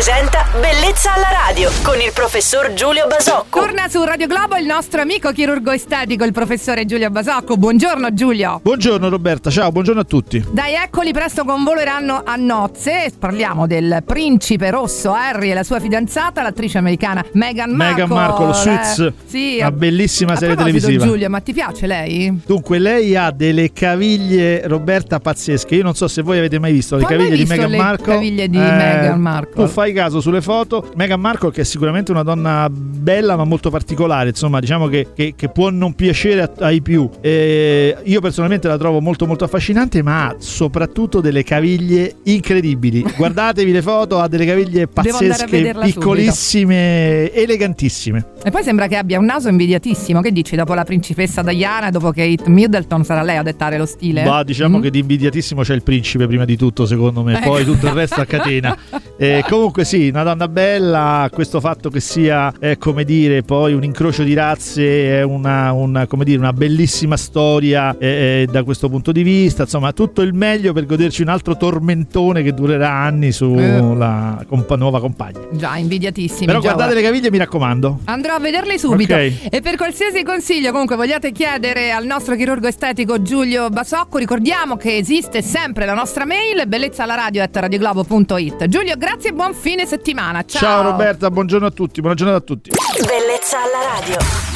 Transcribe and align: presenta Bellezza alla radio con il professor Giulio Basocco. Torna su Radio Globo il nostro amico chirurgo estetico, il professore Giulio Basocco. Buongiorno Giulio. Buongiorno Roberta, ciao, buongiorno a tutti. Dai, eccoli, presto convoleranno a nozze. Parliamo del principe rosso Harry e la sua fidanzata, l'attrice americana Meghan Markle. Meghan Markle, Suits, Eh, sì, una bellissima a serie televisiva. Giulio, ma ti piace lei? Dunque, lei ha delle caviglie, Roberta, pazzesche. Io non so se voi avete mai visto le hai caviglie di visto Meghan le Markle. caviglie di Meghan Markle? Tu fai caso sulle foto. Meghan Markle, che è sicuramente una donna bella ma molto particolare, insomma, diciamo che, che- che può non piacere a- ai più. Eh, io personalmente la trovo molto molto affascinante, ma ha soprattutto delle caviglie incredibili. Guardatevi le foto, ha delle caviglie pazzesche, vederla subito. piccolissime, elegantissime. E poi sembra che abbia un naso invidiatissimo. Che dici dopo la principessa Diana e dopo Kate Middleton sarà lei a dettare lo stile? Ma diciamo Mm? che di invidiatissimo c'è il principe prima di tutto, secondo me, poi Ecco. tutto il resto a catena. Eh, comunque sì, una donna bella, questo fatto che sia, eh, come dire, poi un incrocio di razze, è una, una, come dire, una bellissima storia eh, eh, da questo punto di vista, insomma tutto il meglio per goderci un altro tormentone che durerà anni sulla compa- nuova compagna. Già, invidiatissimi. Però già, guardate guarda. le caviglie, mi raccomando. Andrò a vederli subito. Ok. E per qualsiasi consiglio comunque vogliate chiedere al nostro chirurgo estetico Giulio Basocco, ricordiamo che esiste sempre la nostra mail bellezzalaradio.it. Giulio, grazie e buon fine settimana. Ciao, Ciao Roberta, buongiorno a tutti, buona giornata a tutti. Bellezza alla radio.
presenta 0.00 0.49
Bellezza 0.52 1.14
alla 1.14 1.28
radio 1.46 1.70
con 1.84 2.00
il 2.00 2.10
professor 2.12 2.72
Giulio 2.74 3.06
Basocco. 3.06 3.60
Torna 3.60 3.88
su 3.88 4.02
Radio 4.02 4.26
Globo 4.26 4.56
il 4.56 4.66
nostro 4.66 5.00
amico 5.00 5.30
chirurgo 5.30 5.70
estetico, 5.70 6.24
il 6.24 6.32
professore 6.32 6.84
Giulio 6.86 7.08
Basocco. 7.08 7.56
Buongiorno 7.56 8.12
Giulio. 8.12 8.58
Buongiorno 8.60 9.08
Roberta, 9.08 9.48
ciao, 9.48 9.70
buongiorno 9.70 10.00
a 10.00 10.04
tutti. 10.04 10.44
Dai, 10.50 10.74
eccoli, 10.74 11.12
presto 11.12 11.44
convoleranno 11.44 12.22
a 12.24 12.34
nozze. 12.34 13.12
Parliamo 13.16 13.68
del 13.68 14.02
principe 14.04 14.70
rosso 14.70 15.12
Harry 15.12 15.52
e 15.52 15.54
la 15.54 15.62
sua 15.62 15.78
fidanzata, 15.78 16.42
l'attrice 16.42 16.78
americana 16.78 17.24
Meghan 17.34 17.70
Markle. 17.70 18.06
Meghan 18.06 18.08
Markle, 18.08 18.52
Suits, 18.54 18.98
Eh, 18.98 19.12
sì, 19.26 19.56
una 19.60 19.70
bellissima 19.70 20.32
a 20.32 20.36
serie 20.36 20.56
televisiva. 20.56 21.04
Giulio, 21.04 21.28
ma 21.30 21.38
ti 21.38 21.52
piace 21.52 21.86
lei? 21.86 22.40
Dunque, 22.44 22.80
lei 22.80 23.14
ha 23.14 23.30
delle 23.30 23.72
caviglie, 23.72 24.66
Roberta, 24.66 25.20
pazzesche. 25.20 25.76
Io 25.76 25.84
non 25.84 25.94
so 25.94 26.08
se 26.08 26.22
voi 26.22 26.38
avete 26.38 26.58
mai 26.58 26.72
visto 26.72 26.96
le 26.96 27.02
hai 27.04 27.08
caviglie 27.08 27.30
di 27.30 27.36
visto 27.36 27.54
Meghan 27.54 27.70
le 27.70 27.76
Markle. 27.76 28.14
caviglie 28.14 28.48
di 28.48 28.58
Meghan 28.58 29.20
Markle? 29.20 29.64
Tu 29.64 29.70
fai 29.70 29.92
caso 29.92 30.20
sulle 30.20 30.38
foto. 30.40 30.90
Meghan 30.96 31.20
Markle, 31.20 31.50
che 31.50 31.60
è 31.62 31.64
sicuramente 31.64 32.10
una 32.10 32.22
donna 32.22 32.68
bella 32.70 33.36
ma 33.36 33.44
molto 33.44 33.70
particolare, 33.70 34.28
insomma, 34.30 34.60
diciamo 34.60 34.86
che, 34.88 35.08
che- 35.14 35.34
che 35.36 35.48
può 35.48 35.70
non 35.70 35.94
piacere 35.94 36.42
a- 36.42 36.50
ai 36.60 36.80
più. 36.82 37.08
Eh, 37.20 37.96
io 38.04 38.20
personalmente 38.20 38.68
la 38.68 38.76
trovo 38.78 39.00
molto 39.00 39.26
molto 39.26 39.44
affascinante, 39.44 40.02
ma 40.02 40.26
ha 40.28 40.36
soprattutto 40.38 41.20
delle 41.20 41.42
caviglie 41.42 42.14
incredibili. 42.24 43.02
Guardatevi 43.16 43.72
le 43.72 43.82
foto, 43.82 44.18
ha 44.18 44.28
delle 44.28 44.46
caviglie 44.46 44.86
pazzesche, 44.86 45.46
vederla 45.46 45.82
subito. 45.82 46.00
piccolissime, 46.00 47.32
elegantissime. 47.32 48.26
E 48.42 48.50
poi 48.50 48.62
sembra 48.62 48.86
che 48.86 48.96
abbia 48.96 49.18
un 49.18 49.24
naso 49.24 49.48
invidiatissimo. 49.48 50.20
Che 50.20 50.32
dici 50.32 50.56
dopo 50.56 50.74
la 50.74 50.84
principessa 50.84 51.42
Diana 51.42 51.88
e 51.88 51.90
dopo 51.90 52.10
Kate 52.10 52.48
Middleton 52.48 53.04
sarà 53.04 53.22
lei 53.22 53.36
a 53.36 53.42
dettare 53.42 53.78
lo 53.78 53.86
stile? 53.86 54.24
Ma 54.24 54.42
diciamo 54.42 54.78
Mm? 54.78 54.82
che 54.82 54.90
di 54.90 54.98
invidiatissimo 55.00 55.62
c'è 55.62 55.74
il 55.74 55.82
principe 55.82 56.26
prima 56.26 56.44
di 56.44 56.56
tutto, 56.56 56.86
secondo 56.86 57.22
me, 57.22 57.40
poi 57.42 57.62
Ecco. 57.62 57.72
tutto 57.72 57.86
il 57.86 57.92
resto 57.92 58.20
a 58.20 58.24
catena. 58.24 58.76
Eh, 59.20 59.44
comunque 59.46 59.84
sì, 59.84 60.08
una 60.08 60.22
donna 60.30 60.48
bella, 60.48 61.28
questo 61.32 61.60
fatto 61.60 61.90
che 61.90 62.00
sia, 62.00 62.52
eh, 62.60 62.78
come 62.78 63.04
dire, 63.04 63.42
poi 63.42 63.74
un 63.74 63.82
incrocio 63.82 64.22
di 64.22 64.34
razze, 64.34 65.18
è 65.18 65.22
una, 65.22 65.72
una, 65.72 66.06
come 66.06 66.24
dire, 66.24 66.38
una 66.38 66.52
bellissima 66.52 67.16
storia 67.16 67.96
eh, 67.98 68.42
eh, 68.42 68.48
da 68.50 68.62
questo 68.62 68.88
punto 68.88 69.12
di 69.12 69.22
vista, 69.22 69.62
insomma 69.62 69.92
tutto 69.92 70.22
il 70.22 70.32
meglio 70.32 70.72
per 70.72 70.86
goderci 70.86 71.22
un 71.22 71.28
altro 71.28 71.56
tormentone 71.56 72.42
che 72.42 72.52
durerà 72.52 72.90
anni 72.90 73.32
sulla 73.32 74.42
compa- 74.46 74.76
nuova 74.76 75.00
compagna. 75.00 75.40
Già, 75.50 75.76
invidiatissimi. 75.76 76.46
Però 76.46 76.60
già, 76.60 76.72
guardate 76.72 76.92
guarda. 76.92 77.08
le 77.08 77.14
caviglie, 77.14 77.30
mi 77.30 77.38
raccomando. 77.38 78.00
Andrò 78.04 78.34
a 78.34 78.40
vederli 78.40 78.78
subito. 78.78 79.14
Ok. 79.14 79.48
E 79.50 79.60
per 79.60 79.76
qualsiasi 79.76 80.22
consiglio 80.22 80.70
comunque 80.70 80.96
vogliate 80.96 81.32
chiedere 81.32 81.90
al 81.90 82.06
nostro 82.06 82.36
chirurgo 82.36 82.68
estetico 82.68 83.22
Giulio 83.22 83.68
Basocco, 83.68 84.18
ricordiamo 84.18 84.76
che 84.76 84.96
esiste 84.96 85.42
sempre 85.42 85.86
la 85.86 85.94
nostra 85.94 86.24
mail 86.24 86.62
bellezzalaradio.it. 86.66 88.68
Giulio, 88.68 88.96
grazie 88.96 89.30
e 89.30 89.32
buon 89.32 89.54
fine 89.54 89.86
settimana. 90.20 90.44
Ciao, 90.44 90.60
Ciao 90.60 90.82
Roberta, 90.82 91.30
buongiorno 91.30 91.66
a 91.66 91.70
tutti, 91.70 92.00
buona 92.00 92.14
giornata 92.14 92.38
a 92.38 92.44
tutti. 92.44 92.70
Bellezza 92.70 93.58
alla 93.62 93.98
radio. 93.98 94.49